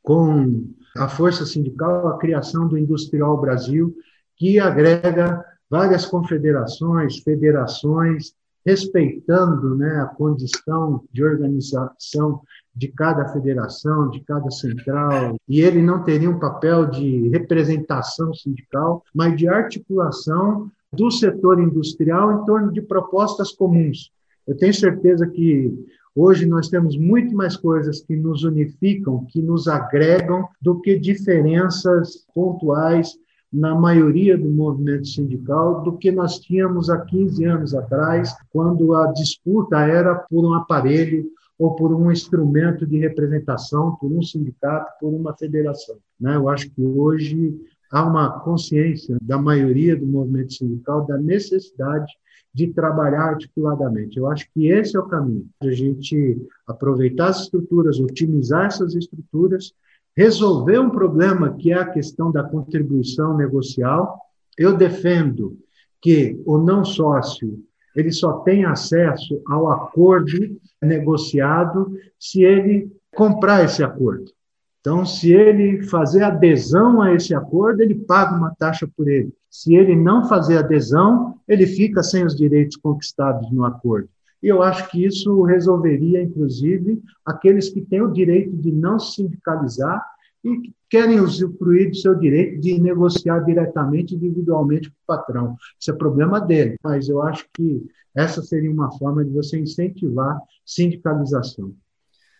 com 0.00 0.64
a 0.96 1.08
Força 1.08 1.44
Sindical 1.44 2.08
a 2.08 2.18
criação 2.18 2.68
do 2.68 2.78
Industrial 2.78 3.38
Brasil, 3.40 3.94
que 4.36 4.60
agrega 4.60 5.44
várias 5.70 6.06
confederações, 6.06 7.18
federações, 7.18 8.34
respeitando 8.64 9.74
né, 9.76 10.00
a 10.00 10.06
condição 10.06 11.02
de 11.12 11.24
organização 11.24 12.42
de 12.74 12.88
cada 12.88 13.26
federação, 13.28 14.10
de 14.10 14.20
cada 14.20 14.50
central, 14.50 15.36
e 15.48 15.60
ele 15.60 15.82
não 15.82 16.04
teria 16.04 16.30
um 16.30 16.38
papel 16.38 16.86
de 16.86 17.28
representação 17.28 18.32
sindical, 18.34 19.02
mas 19.14 19.36
de 19.36 19.48
articulação 19.48 20.70
do 20.92 21.10
setor 21.10 21.60
industrial 21.60 22.32
em 22.32 22.44
torno 22.44 22.72
de 22.72 22.80
propostas 22.80 23.52
comuns. 23.52 24.10
Eu 24.46 24.56
tenho 24.56 24.72
certeza 24.72 25.26
que 25.26 25.74
hoje 26.14 26.46
nós 26.46 26.68
temos 26.68 26.96
muito 26.96 27.34
mais 27.34 27.56
coisas 27.56 28.00
que 28.00 28.16
nos 28.16 28.44
unificam, 28.44 29.24
que 29.26 29.42
nos 29.42 29.66
agregam, 29.66 30.48
do 30.60 30.80
que 30.80 30.98
diferenças 30.98 32.24
pontuais 32.34 33.18
na 33.52 33.74
maioria 33.74 34.36
do 34.36 34.48
movimento 34.48 35.06
sindical 35.06 35.82
do 35.82 35.96
que 35.96 36.10
nós 36.10 36.38
tínhamos 36.38 36.90
há 36.90 37.00
15 37.00 37.44
anos 37.44 37.74
atrás, 37.74 38.34
quando 38.50 38.94
a 38.94 39.12
disputa 39.12 39.78
era 39.78 40.14
por 40.14 40.44
um 40.44 40.54
aparelho 40.54 41.26
ou 41.58 41.74
por 41.74 41.92
um 41.92 42.12
instrumento 42.12 42.86
de 42.86 42.98
representação, 42.98 43.96
por 43.96 44.12
um 44.12 44.22
sindicato, 44.22 44.92
por 45.00 45.12
uma 45.12 45.36
federação. 45.36 45.96
Né? 46.20 46.36
Eu 46.36 46.48
acho 46.48 46.70
que 46.70 46.82
hoje 46.82 47.58
há 47.90 48.04
uma 48.04 48.40
consciência 48.40 49.16
da 49.20 49.38
maioria 49.38 49.96
do 49.96 50.06
movimento 50.06 50.52
sindical 50.52 51.06
da 51.06 51.18
necessidade 51.18 52.12
de 52.54 52.68
trabalhar 52.68 53.30
articuladamente. 53.30 54.18
Eu 54.18 54.28
acho 54.28 54.48
que 54.52 54.68
esse 54.68 54.96
é 54.96 55.00
o 55.00 55.06
caminho, 55.06 55.48
a 55.60 55.70
gente 55.70 56.38
aproveitar 56.66 57.28
as 57.28 57.42
estruturas, 57.42 57.98
otimizar 57.98 58.66
essas 58.66 58.94
estruturas, 58.94 59.72
resolver 60.18 60.80
um 60.80 60.90
problema 60.90 61.54
que 61.54 61.70
é 61.70 61.78
a 61.78 61.88
questão 61.88 62.32
da 62.32 62.42
contribuição 62.42 63.36
negocial. 63.36 64.20
Eu 64.58 64.76
defendo 64.76 65.56
que 66.02 66.42
o 66.44 66.58
não 66.58 66.84
sócio 66.84 67.62
ele 67.94 68.10
só 68.10 68.40
tem 68.40 68.64
acesso 68.64 69.40
ao 69.46 69.70
acordo 69.70 70.58
negociado 70.82 71.96
se 72.18 72.42
ele 72.42 72.90
comprar 73.14 73.64
esse 73.64 73.84
acordo. 73.84 74.32
Então, 74.80 75.06
se 75.06 75.32
ele 75.32 75.82
fazer 75.82 76.24
adesão 76.24 77.00
a 77.00 77.14
esse 77.14 77.32
acordo, 77.32 77.80
ele 77.80 77.94
paga 77.94 78.36
uma 78.36 78.52
taxa 78.58 78.88
por 78.96 79.08
ele. 79.08 79.32
Se 79.48 79.76
ele 79.76 79.94
não 79.94 80.28
fazer 80.28 80.58
adesão, 80.58 81.36
ele 81.46 81.66
fica 81.66 82.02
sem 82.02 82.26
os 82.26 82.36
direitos 82.36 82.76
conquistados 82.76 83.50
no 83.52 83.64
acordo. 83.64 84.08
E 84.42 84.48
eu 84.48 84.62
acho 84.62 84.88
que 84.90 85.04
isso 85.04 85.42
resolveria, 85.42 86.22
inclusive, 86.22 87.02
aqueles 87.24 87.68
que 87.68 87.80
têm 87.80 88.02
o 88.02 88.12
direito 88.12 88.56
de 88.56 88.72
não 88.72 88.98
sindicalizar 88.98 90.04
e 90.44 90.56
que 90.60 90.74
querem 90.88 91.20
usufruir 91.20 91.90
do 91.90 91.96
seu 91.96 92.14
direito 92.14 92.60
de 92.60 92.80
negociar 92.80 93.40
diretamente, 93.40 94.14
individualmente 94.14 94.88
com 94.88 94.96
o 94.96 95.06
patrão. 95.06 95.56
Isso 95.78 95.90
é 95.90 95.94
problema 95.94 96.40
dele, 96.40 96.76
mas 96.82 97.08
eu 97.08 97.20
acho 97.22 97.46
que 97.52 97.84
essa 98.14 98.42
seria 98.42 98.70
uma 98.70 98.90
forma 98.96 99.24
de 99.24 99.30
você 99.30 99.58
incentivar 99.58 100.38
sindicalização. 100.64 101.74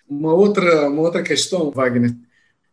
Uma 0.08 0.32
outra, 0.32 0.88
uma 0.88 1.02
outra 1.02 1.22
questão, 1.22 1.70
Wagner, 1.70 2.14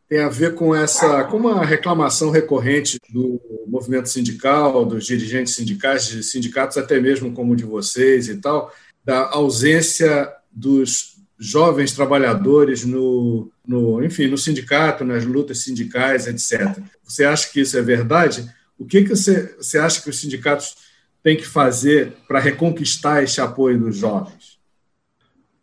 tem 0.08 0.20
a 0.20 0.29
ver 0.29 0.55
com 0.55 0.74
essa 0.74 1.24
com 1.25 1.38
uma 1.38 1.65
reclamação 1.65 2.29
recorrente 2.29 3.00
do 3.12 3.41
movimento 3.67 4.08
sindical, 4.08 4.86
dos 4.86 5.05
dirigentes 5.05 5.55
sindicais, 5.55 6.05
de 6.05 6.24
sindicatos 6.24 6.77
até 6.77 7.00
mesmo 7.00 7.34
como 7.34 7.53
o 7.53 7.55
de 7.55 7.65
vocês 7.65 8.29
e 8.29 8.38
tal, 8.39 8.72
da 9.05 9.29
ausência 9.31 10.29
dos 10.51 11.15
jovens 11.38 11.91
trabalhadores 11.91 12.83
no, 12.85 13.51
no 13.67 14.03
enfim, 14.03 14.27
no 14.27 14.38
sindicato, 14.38 15.05
nas 15.05 15.25
lutas 15.25 15.59
sindicais, 15.59 16.27
etc. 16.27 16.77
Você 17.03 17.24
acha 17.24 17.50
que 17.50 17.62
isso 17.62 17.77
é 17.77 17.81
verdade? 17.81 18.50
O 18.77 18.85
que, 18.85 19.03
que 19.03 19.09
você, 19.09 19.55
você 19.57 19.77
acha 19.77 20.01
que 20.01 20.09
os 20.09 20.19
sindicatos 20.19 20.75
têm 21.21 21.38
que 21.38 21.45
fazer 21.45 22.13
para 22.27 22.39
reconquistar 22.39 23.24
esse 23.24 23.39
apoio 23.39 23.79
dos 23.79 23.95
jovens? 23.95 24.55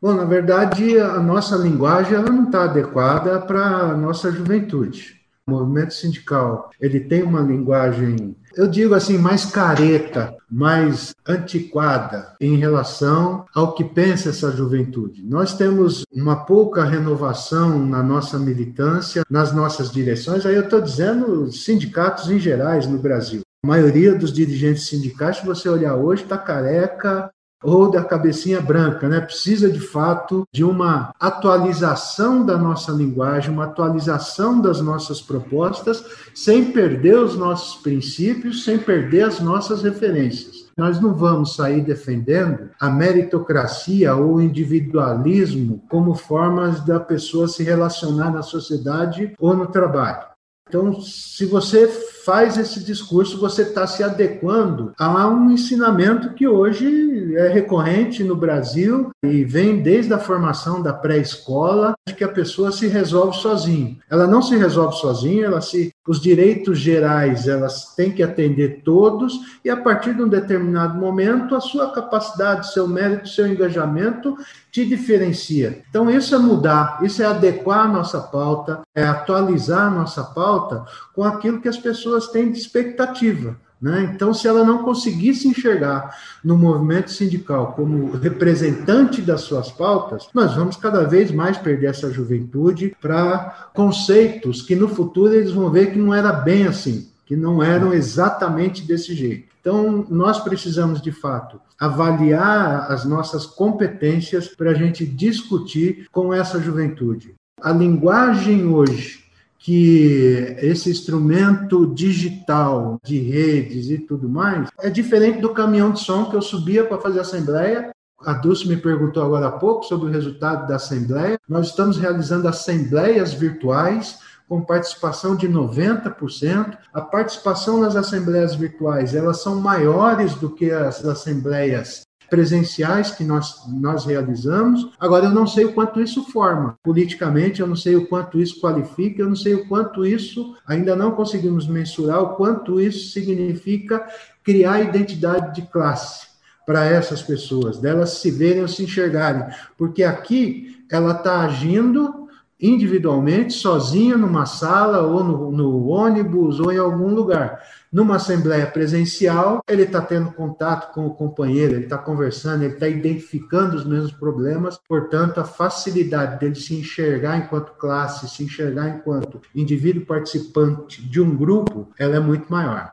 Bom, 0.01 0.15
na 0.15 0.25
verdade, 0.25 0.99
a 0.99 1.21
nossa 1.21 1.57
linguagem 1.57 2.15
ela 2.15 2.31
não 2.31 2.45
está 2.45 2.65
adequada 2.65 3.41
para 3.41 3.65
a 3.65 3.97
nossa 3.97 4.33
juventude. 4.33 5.22
O 5.45 5.51
movimento 5.51 5.93
sindical 5.93 6.71
ele 6.81 7.01
tem 7.01 7.25
uma 7.25 7.41
linguagem, 7.41 8.37
eu 8.55 8.69
digo 8.69 8.95
assim, 8.95 9.19
mais 9.19 9.45
careta, 9.45 10.37
mais 10.49 11.13
antiquada 11.27 12.37
em 12.41 12.57
relação 12.57 13.45
ao 13.53 13.75
que 13.75 13.83
pensa 13.83 14.29
essa 14.29 14.53
juventude. 14.53 15.25
Nós 15.25 15.55
temos 15.57 16.05
uma 16.13 16.45
pouca 16.45 16.85
renovação 16.85 17.85
na 17.85 18.05
nossa 18.05 18.39
militância, 18.39 19.25
nas 19.29 19.53
nossas 19.53 19.91
direções. 19.91 20.47
Aí 20.47 20.55
eu 20.55 20.63
estou 20.63 20.81
dizendo 20.81 21.51
sindicatos 21.51 22.31
em 22.31 22.39
gerais 22.39 22.87
no 22.87 22.99
Brasil. 22.99 23.41
A 23.65 23.69
maioria 23.69 24.15
dos 24.15 24.33
dirigentes 24.33 24.87
sindicais, 24.87 25.39
se 25.39 25.47
você 25.47 25.69
olhar 25.69 25.97
hoje, 25.97 26.23
está 26.23 26.39
careca, 26.39 27.31
ou 27.63 27.91
da 27.91 28.03
cabecinha 28.03 28.61
branca, 28.61 29.09
né? 29.09 29.21
Precisa 29.21 29.71
de 29.71 29.81
fato 29.81 30.47
de 30.53 30.65
uma 30.65 31.13
atualização 31.19 32.45
da 32.45 32.57
nossa 32.57 32.93
linguagem, 32.93 33.53
uma 33.53 33.65
atualização 33.65 34.61
das 34.61 34.81
nossas 34.81 35.21
propostas, 35.21 36.05
sem 36.35 36.73
perder 36.73 37.19
os 37.19 37.37
nossos 37.37 37.81
princípios, 37.83 38.65
sem 38.65 38.79
perder 38.79 39.23
as 39.23 39.41
nossas 39.41 39.83
referências. 39.83 40.63
Nós 40.77 41.01
não 41.01 41.15
vamos 41.15 41.55
sair 41.55 41.83
defendendo 41.83 42.71
a 42.81 42.89
meritocracia 42.89 44.15
ou 44.15 44.37
o 44.37 44.43
individualismo 44.43 45.83
como 45.89 46.15
formas 46.15 46.81
da 46.81 46.99
pessoa 46.99 47.47
se 47.47 47.63
relacionar 47.63 48.31
na 48.31 48.43
sociedade 48.43 49.35
ou 49.39 49.55
no 49.55 49.67
trabalho. 49.67 50.32
Então, 50.73 51.03
se 51.03 51.45
você 51.45 51.87
faz 52.25 52.57
esse 52.57 52.83
discurso, 52.83 53.39
você 53.39 53.61
está 53.61 53.87
se 53.87 54.03
adequando 54.03 54.95
a 54.99 55.29
um 55.29 55.51
ensinamento 55.51 56.33
que 56.33 56.49
hoje 56.49 57.37
é 57.37 57.49
recorrente 57.49 58.25
no 58.25 58.35
Brasil 58.35 59.11
e 59.23 59.45
vem 59.45 59.83
desde 59.83 60.15
a 60.15 60.19
formação 60.19 60.81
da 60.81 60.95
pré-escola, 60.95 61.93
de 62.09 62.15
que 62.15 62.25
a 62.25 62.29
pessoa 62.29 62.73
se 62.73 62.87
resolve 62.87 63.37
sozinha. 63.37 63.99
Ela 64.11 64.27
não 64.27 64.41
se 64.41 64.57
resolve 64.57 64.97
sozinha, 64.97 65.45
ela 65.45 65.61
se 65.61 65.92
os 66.07 66.21
direitos 66.21 66.79
gerais 66.79 67.47
elas 67.47 67.95
têm 67.95 68.11
que 68.11 68.23
atender 68.23 68.83
todos 68.85 69.39
e 69.65 69.71
a 69.71 69.77
partir 69.77 70.15
de 70.15 70.23
um 70.23 70.29
determinado 70.29 70.99
momento 70.99 71.55
a 71.55 71.61
sua 71.61 71.93
capacidade, 71.93 72.73
seu 72.73 72.89
mérito, 72.89 73.29
seu 73.29 73.47
engajamento 73.47 74.37
te 74.71 74.85
diferencia. 74.85 75.83
Então, 75.89 76.11
isso 76.11 76.35
é 76.35 76.39
mudar, 76.39 76.99
isso 77.03 77.23
é 77.23 77.27
adequar 77.27 77.87
a 77.87 77.89
nossa 77.89 78.21
pauta, 78.21 78.81
é 78.95 79.05
atualizar 79.05 79.87
a 79.87 79.91
nossa 79.91 80.25
pauta 80.25 80.85
com 81.15 81.23
aquilo 81.23 81.61
que 81.61 81.69
as 81.69 81.79
pessoas 81.79 82.29
têm 82.29 82.51
de 82.51 82.59
expectativa. 82.59 83.57
Né? 83.83 84.13
Então, 84.15 84.33
se 84.33 84.47
ela 84.47 84.65
não 84.65 84.85
conseguir 84.85 85.35
se 85.35 85.49
enxergar 85.49 86.17
no 86.45 86.57
movimento 86.57 87.11
sindical 87.11 87.73
como 87.73 88.13
representante 88.13 89.21
das 89.21 89.41
suas 89.41 89.73
pautas, 89.73 90.29
nós 90.33 90.55
vamos 90.55 90.77
cada 90.77 91.03
vez 91.03 91.33
mais 91.33 91.59
perder 91.59 91.89
essa 91.89 92.09
juventude 92.09 92.95
para 93.01 93.71
conceitos 93.75 94.63
que 94.63 94.77
no 94.77 94.87
futuro 94.87 95.35
eles 95.35 95.51
vão 95.51 95.69
ver 95.69 95.91
que 95.91 95.99
não 95.99 96.15
era 96.15 96.33
bem 96.33 96.69
assim, 96.69 97.09
que 97.27 97.35
não 97.35 97.61
eram 97.61 97.93
exatamente 97.93 98.87
desse 98.87 99.17
jeito. 99.17 99.51
Então, 99.61 100.07
nós 100.09 100.39
precisamos, 100.39 101.03
de 101.03 101.11
fato, 101.11 101.61
avaliar 101.79 102.87
as 102.89 103.05
nossas 103.05 103.45
competências 103.47 104.47
para 104.47 104.71
a 104.71 104.75
gente 104.75 105.05
discutir 105.05 106.07
com 106.13 106.33
essa 106.33 106.61
juventude. 106.61 107.35
A 107.61 107.73
linguagem 107.73 108.65
hoje 108.67 109.22
que 109.63 110.57
esse 110.59 110.91
instrumento 110.91 111.87
digital 111.87 112.99
de 113.05 113.21
redes 113.21 113.89
e 113.91 113.97
tudo 113.97 114.29
mais 114.29 114.69
é 114.81 114.91
diferente 114.91 115.41
do 115.41 115.55
caminhão 115.55 115.93
de 115.93 116.01
som 116.01 116.25
que 116.25 116.35
eu 116.35 116.43
subia 116.43 116.85
para 116.85 116.99
fazer 116.99 117.21
assembleia. 117.21 117.93
A 118.25 118.33
Dulce 118.33 118.67
me 118.67 118.77
perguntou 118.77 119.23
agora 119.23 119.47
há 119.47 119.53
pouco 119.53 119.85
sobre 119.85 120.09
o 120.09 120.13
resultado 120.13 120.67
da 120.67 120.77
assembleia. 120.77 121.39
Nós 121.49 121.69
estamos 121.69 121.97
realizando 121.97 122.49
assembleias 122.49 123.33
virtuais 123.33 124.19
com 124.49 124.61
participação 124.61 125.37
de 125.37 125.49
90%. 125.49 126.77
A 126.93 127.01
participação 127.01 127.81
nas 127.81 127.95
assembleias 127.95 128.57
virtuais, 128.57 129.15
elas 129.15 129.43
são 129.43 129.61
maiores 129.61 130.35
do 130.35 130.51
que 130.51 130.73
as 130.73 131.05
assembleias 131.05 132.03
presenciais 132.33 133.11
que 133.11 133.23
nós, 133.23 133.63
nós 133.69 134.07
realizamos. 134.07 134.89
Agora, 134.99 135.27
eu 135.27 135.31
não 135.31 135.47
sei 135.47 135.67
o 135.67 135.75
quanto 135.75 136.01
isso 136.01 136.25
forma 136.31 136.79
politicamente, 136.83 137.61
eu 137.61 137.67
não 137.67 137.77
sei 137.77 137.95
o 137.95 138.07
quanto 138.07 138.41
isso 138.41 138.59
qualifica, 138.59 139.21
eu 139.21 139.29
não 139.29 139.37
sei 139.37 139.53
o 139.53 139.69
quanto 139.69 140.03
isso, 140.07 140.57
ainda 140.67 140.97
não 140.97 141.11
conseguimos 141.11 141.67
mensurar 141.67 142.23
o 142.23 142.31
quanto 142.31 142.81
isso 142.81 143.13
significa 143.13 144.03
criar 144.43 144.81
identidade 144.81 145.55
de 145.55 145.69
classe 145.69 146.29
para 146.65 146.87
essas 146.87 147.21
pessoas, 147.21 147.77
delas 147.79 148.13
se 148.13 148.31
verem 148.31 148.63
ou 148.63 148.69
se 148.69 148.83
enxergarem, 148.83 149.55
porque 149.77 150.03
aqui 150.03 150.87
ela 150.91 151.13
está 151.13 151.43
agindo 151.43 152.22
individualmente, 152.63 153.55
sozinho, 153.55 154.17
numa 154.17 154.47
sala, 154.47 155.03
ou 155.03 155.25
no, 155.25 155.51
no 155.51 155.89
ônibus, 155.89 156.61
ou 156.61 156.71
em 156.71 156.79
algum 156.79 157.13
lugar. 157.13 157.61
Numa 157.93 158.17
assembleia 158.17 158.67
presencial, 158.67 159.61
ele 159.69 159.83
está 159.83 160.01
tendo 160.01 160.31
contato 160.31 160.95
com 160.95 161.07
o 161.07 161.15
companheiro, 161.15 161.75
ele 161.75 161.85
está 161.85 161.99
conversando, 161.99 162.63
ele 162.63 162.75
está 162.75 162.89
identificando 162.89 163.77
os 163.77 163.85
mesmos 163.85 164.13
problemas, 164.13 164.79
portanto, 164.89 165.41
a 165.41 165.45
facilidade 165.45 166.39
dele 166.39 166.55
se 166.55 166.75
enxergar 166.75 167.37
enquanto 167.39 167.77
classe, 167.77 168.29
se 168.29 168.45
enxergar 168.45 168.89
enquanto 168.89 169.43
indivíduo 169.55 170.07
participante 170.07 171.03
de 171.03 171.21
um 171.21 171.37
grupo, 171.37 171.91
ela 171.99 172.17
é 172.17 172.21
muito 172.21 172.51
maior. 172.51 172.93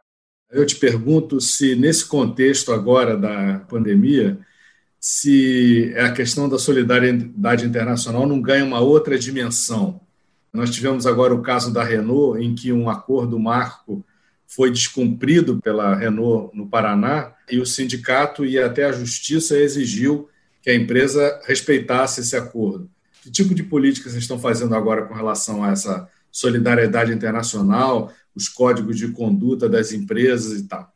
Eu 0.52 0.66
te 0.66 0.76
pergunto 0.76 1.40
se, 1.40 1.76
nesse 1.76 2.06
contexto 2.06 2.74
agora 2.74 3.16
da 3.16 3.60
pandemia, 3.70 4.40
se 5.00 5.94
a 5.98 6.12
questão 6.12 6.50
da 6.50 6.60
solidariedade 6.60 7.66
internacional 7.66 8.28
não 8.28 8.42
ganha 8.42 8.66
uma 8.66 8.80
outra 8.80 9.18
dimensão. 9.18 10.02
Nós 10.52 10.72
tivemos 10.72 11.08
agora 11.08 11.34
o 11.34 11.42
caso 11.42 11.72
da 11.72 11.84
Renault, 11.84 12.44
em 12.44 12.54
que 12.54 12.74
um 12.74 12.90
acordo 12.90 13.40
marco 13.40 14.04
foi 14.48 14.72
descumprido 14.72 15.62
pela 15.62 15.96
Renault 15.96 16.56
no 16.58 16.68
Paraná 16.68 17.34
e 17.50 17.60
o 17.60 17.66
sindicato 17.66 18.44
e 18.44 18.60
até 18.60 18.86
a 18.86 18.92
justiça 18.92 19.58
exigiu 19.58 20.28
que 20.62 20.70
a 20.70 20.76
empresa 20.76 21.40
respeitasse 21.46 22.22
esse 22.22 22.36
acordo. 22.36 22.90
Que 23.22 23.32
tipo 23.32 23.54
de 23.54 23.64
política 23.64 24.10
vocês 24.10 24.24
estão 24.24 24.40
fazendo 24.40 24.76
agora 24.76 25.06
com 25.06 25.14
relação 25.14 25.64
a 25.64 25.72
essa 25.72 26.10
solidariedade 26.32 27.14
internacional, 27.14 28.12
os 28.36 28.50
códigos 28.50 28.98
de 28.98 29.10
conduta 29.10 29.70
das 29.70 29.92
empresas 29.92 30.60
e 30.60 30.68
tal? 30.68 30.92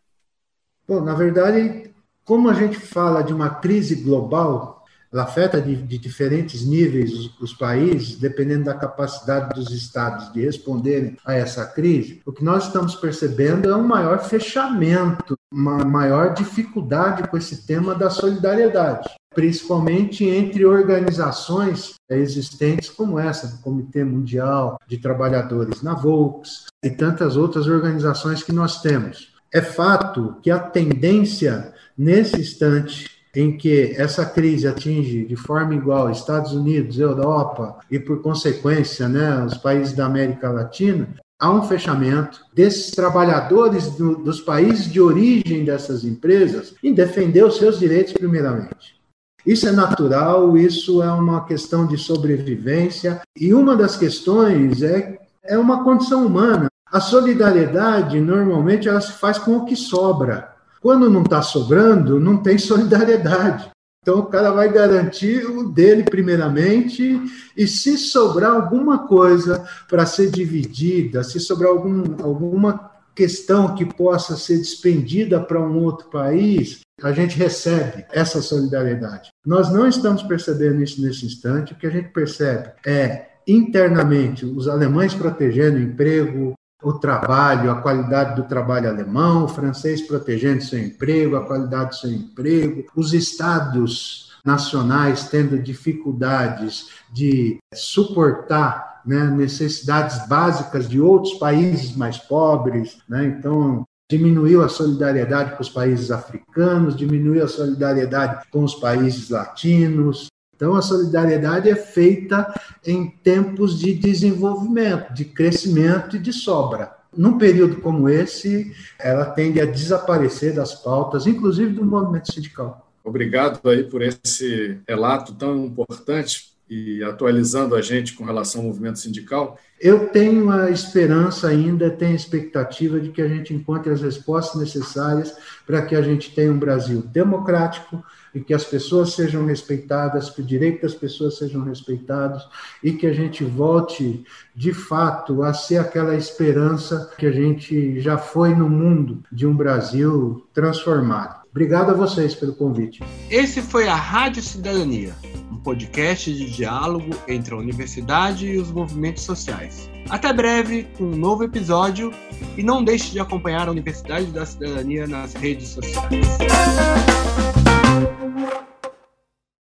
Bom, 0.87 1.01
na 1.03 1.13
verdade, 1.13 1.92
como 2.25 2.49
a 2.49 2.53
gente 2.53 2.77
fala 2.77 3.21
de 3.21 3.33
uma 3.33 3.49
crise 3.49 3.95
global, 3.95 4.83
ela 5.13 5.23
afeta 5.23 5.62
de, 5.62 5.75
de 5.75 5.97
diferentes 5.99 6.65
níveis 6.65 7.13
os, 7.13 7.39
os, 7.39 7.53
países, 7.53 8.17
dependendo 8.17 8.65
da 8.65 8.73
capacidade 8.73 9.53
dos 9.53 9.69
estados 9.69 10.33
de 10.33 10.41
responderem 10.41 11.15
a 11.23 11.36
essa 11.36 11.67
crise. 11.67 12.21
O 12.25 12.31
que 12.31 12.43
nós 12.43 12.65
estamos 12.65 12.95
percebendo 12.95 13.69
é 13.69 13.75
um 13.75 13.88
maior 13.88 14.23
fechamento, 14.23 15.38
uma 15.51 15.86
maior 15.86 16.33
dificuldade 16.33 17.27
com 17.29 17.38
esse 17.38 17.67
tema 17.67 17.93
da 17.93 18.09
solidariedade, 18.09 19.07
principalmente 19.36 20.25
entre 20.25 20.65
organizações 20.65 21.93
existentes 22.09 22.89
como 22.89 23.19
essa, 23.19 23.47
do 23.47 23.62
Comitê 23.62 24.03
Mundial 24.03 24.79
de 24.88 24.97
Trabalhadores 24.97 25.83
na 25.83 25.93
Volks 25.93 26.65
e 26.83 26.89
tantas 26.89 27.38
outras 27.38 27.67
organizações 27.67 28.41
que 28.41 28.51
nós 28.51 28.81
temos. 28.81 29.32
É 29.53 29.61
fato 29.61 30.37
que 30.41 30.49
a 30.49 30.59
tendência 30.59 31.73
Nesse 31.97 32.39
instante 32.39 33.11
em 33.35 33.55
que 33.55 33.93
essa 33.97 34.25
crise 34.25 34.67
atinge 34.67 35.25
de 35.25 35.35
forma 35.35 35.75
igual 35.75 36.09
Estados 36.09 36.53
Unidos, 36.53 36.99
Europa 36.99 37.79
e, 37.89 37.99
por 37.99 38.21
consequência, 38.21 39.07
né, 39.07 39.43
os 39.43 39.57
países 39.57 39.93
da 39.93 40.05
América 40.05 40.49
Latina, 40.49 41.07
há 41.39 41.51
um 41.51 41.63
fechamento 41.63 42.39
desses 42.53 42.91
trabalhadores 42.91 43.89
do, 43.91 44.17
dos 44.17 44.39
países 44.39 44.91
de 44.91 45.01
origem 45.01 45.65
dessas 45.65 46.03
empresas 46.03 46.75
em 46.83 46.93
defender 46.93 47.43
os 47.43 47.57
seus 47.57 47.79
direitos, 47.79 48.13
primeiramente. 48.13 48.99
Isso 49.45 49.67
é 49.67 49.71
natural, 49.71 50.55
isso 50.57 51.03
é 51.03 51.11
uma 51.11 51.45
questão 51.45 51.85
de 51.85 51.97
sobrevivência, 51.97 53.21
e 53.35 53.53
uma 53.53 53.75
das 53.75 53.97
questões 53.97 54.81
é, 54.81 55.19
é 55.43 55.57
uma 55.57 55.83
condição 55.83 56.25
humana. 56.25 56.67
A 56.93 57.01
solidariedade, 57.01 58.21
normalmente, 58.21 58.88
ela 58.88 59.01
se 59.01 59.13
faz 59.13 59.39
com 59.39 59.58
o 59.58 59.65
que 59.65 59.75
sobra. 59.75 60.53
Quando 60.79 61.10
não 61.10 61.23
está 61.23 61.41
sobrando, 61.41 62.19
não 62.19 62.38
tem 62.38 62.60
solidariedade. 62.60 63.71
Então 64.03 64.19
o 64.19 64.25
cara 64.27 64.51
vai 64.51 64.71
garantir 64.71 65.43
o 65.43 65.69
dele 65.69 66.03
primeiramente, 66.03 67.19
e 67.58 67.65
se 67.65 67.97
sobrar 67.97 68.51
alguma 68.51 69.08
coisa 69.08 69.65
para 69.89 70.06
ser 70.06 70.29
dividida, 70.29 71.23
se 71.23 71.39
sobrar 71.39 71.71
algum, 71.71 72.23
alguma 72.23 72.91
questão 73.15 73.73
que 73.73 73.86
possa 73.86 74.36
ser 74.36 74.58
despendida 74.58 75.39
para 75.39 75.60
um 75.60 75.82
outro 75.82 76.12
país, 76.12 76.82
a 77.01 77.12
gente 77.12 77.36
recebe 77.38 78.06
essa 78.12 78.39
solidariedade. 78.39 79.29
Nós 79.43 79.73
não 79.73 79.88
estamos 79.88 80.21
percebendo 80.21 80.84
isso 80.84 81.01
nesse 81.01 81.25
instante, 81.25 81.73
o 81.73 81.75
que 81.75 81.88
a 81.88 81.91
gente 81.91 82.10
percebe 82.10 82.71
é 82.86 83.29
internamente 83.47 84.45
os 84.45 84.67
alemães 84.67 85.13
protegendo 85.15 85.77
o 85.77 85.82
emprego, 85.82 86.53
o 86.83 86.93
trabalho, 86.93 87.71
a 87.71 87.81
qualidade 87.81 88.35
do 88.35 88.47
trabalho 88.47 88.89
alemão, 88.89 89.45
o 89.45 89.47
francês 89.47 90.01
protegendo 90.01 90.63
seu 90.63 90.79
emprego, 90.79 91.35
a 91.35 91.45
qualidade 91.45 91.91
do 91.91 91.95
seu 91.95 92.11
emprego, 92.11 92.85
os 92.95 93.13
estados 93.13 94.33
nacionais 94.45 95.29
tendo 95.29 95.57
dificuldades 95.57 96.89
de 97.11 97.57
suportar 97.73 99.01
né, 99.05 99.25
necessidades 99.25 100.27
básicas 100.27 100.87
de 100.87 100.99
outros 100.99 101.35
países 101.35 101.95
mais 101.95 102.17
pobres. 102.17 102.97
Né? 103.07 103.25
Então, 103.25 103.85
diminuiu 104.09 104.63
a 104.63 104.69
solidariedade 104.69 105.55
com 105.55 105.61
os 105.61 105.69
países 105.69 106.11
africanos, 106.11 106.95
diminuiu 106.95 107.43
a 107.43 107.47
solidariedade 107.47 108.45
com 108.51 108.63
os 108.63 108.75
países 108.75 109.29
latinos. 109.29 110.27
Então, 110.55 110.75
a 110.75 110.81
solidariedade 110.81 111.69
é 111.69 111.75
feita 111.75 112.53
em 112.85 113.09
tempos 113.09 113.79
de 113.79 113.93
desenvolvimento, 113.93 115.13
de 115.13 115.25
crescimento 115.25 116.15
e 116.15 116.19
de 116.19 116.31
sobra. 116.31 116.91
Num 117.15 117.37
período 117.37 117.77
como 117.77 118.09
esse, 118.09 118.71
ela 118.99 119.25
tende 119.25 119.61
a 119.61 119.65
desaparecer 119.65 120.53
das 120.53 120.73
pautas, 120.73 121.27
inclusive 121.27 121.73
do 121.73 121.85
movimento 121.85 122.33
sindical. 122.33 122.91
Obrigado 123.03 123.59
aí 123.69 123.83
por 123.83 124.01
esse 124.01 124.79
relato 124.87 125.33
tão 125.33 125.65
importante 125.65 126.52
e 126.69 127.04
atualizando 127.04 127.76
a 127.76 127.82
gente 127.82 128.13
com 128.13 128.23
relação 128.23 128.62
ao 128.62 128.67
movimento 128.67 128.99
sindical. 128.99 129.60
Eu 129.80 130.08
tenho 130.08 130.49
a 130.49 130.71
esperança 130.71 131.47
ainda, 131.47 131.89
tenho 131.89 132.13
a 132.13 132.15
expectativa 132.15 132.99
de 132.99 133.10
que 133.10 133.21
a 133.21 133.28
gente 133.28 133.54
encontre 133.54 133.91
as 133.91 134.02
respostas 134.02 134.60
necessárias 134.60 135.36
para 135.67 135.82
que 135.82 135.95
a 135.95 136.02
gente 136.02 136.34
tenha 136.34 136.52
um 136.52 136.58
Brasil 136.58 137.02
democrático 137.02 138.02
e 138.34 138.39
que 138.39 138.54
as 138.54 138.63
pessoas 138.63 139.13
sejam 139.13 139.45
respeitadas, 139.45 140.30
que 140.30 140.41
o 140.41 140.45
direito 140.45 140.82
das 140.82 140.95
pessoas 140.95 141.38
sejam 141.38 141.63
respeitados 141.63 142.47
e 142.82 142.93
que 142.93 143.06
a 143.06 143.13
gente 143.13 143.43
volte, 143.43 144.26
de 144.56 144.73
fato, 144.73 145.43
a 145.43 145.54
ser 145.54 145.78
aquela 145.78 146.15
esperança 146.15 147.12
que 147.17 147.26
a 147.26 147.32
gente 147.32 147.99
já 147.99 148.17
foi 148.17 148.56
no 148.56 148.69
mundo 148.69 149.21
de 149.32 149.45
um 149.45 149.56
Brasil 149.56 150.47
transformado. 150.54 151.42
Obrigado 151.53 151.91
a 151.91 151.93
vocês 151.93 152.33
pelo 152.33 152.55
convite. 152.55 153.03
Esse 153.29 153.61
foi 153.61 153.87
a 153.87 153.93
Rádio 153.93 154.41
Cidadania, 154.41 155.15
um 155.51 155.57
podcast 155.57 156.33
de 156.33 156.49
diálogo 156.49 157.11
entre 157.27 157.53
a 157.53 157.57
universidade 157.57 158.47
e 158.47 158.57
os 158.57 158.71
movimentos 158.71 159.21
sociais. 159.21 159.87
Até 160.09 160.33
breve 160.33 160.87
com 160.97 161.03
um 161.03 161.15
novo 161.15 161.43
episódio 161.43 162.11
e 162.57 162.63
não 162.63 162.83
deixe 162.83 163.11
de 163.11 163.19
acompanhar 163.19 163.67
a 163.67 163.71
Universidade 163.71 164.25
da 164.31 164.47
Cidadania 164.47 165.05
nas 165.05 165.35
redes 165.35 165.69
sociais. 165.69 166.09